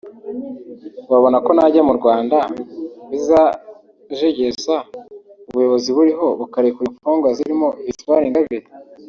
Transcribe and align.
babona 1.11 1.37
ko 1.45 1.49
najya 1.57 1.81
mu 1.87 1.93
Rwanda 1.99 2.37
bizajegeza 3.09 4.75
ubuyobozi 5.49 5.89
buriho 5.97 6.27
bukarekura 6.39 6.87
imfungwa 6.91 7.27
zirimo 7.37 7.67
Victoire 7.87 8.25
Ingabire 8.27 8.65